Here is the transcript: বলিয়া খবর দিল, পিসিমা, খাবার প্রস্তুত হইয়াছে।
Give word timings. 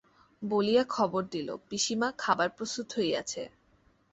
বলিয়া 0.41 0.83
খবর 0.89 1.21
দিল, 1.25 1.49
পিসিমা, 1.69 2.07
খাবার 2.17 2.49
প্রস্তুত 2.49 2.87
হইয়াছে। 2.97 3.41